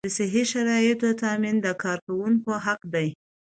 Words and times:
د 0.05 0.07
صحي 0.17 0.43
شرایطو 0.51 1.09
تامین 1.21 1.55
د 1.65 1.67
کارکوونکي 1.83 2.53
حق 2.65 2.81
دی. 2.93 3.07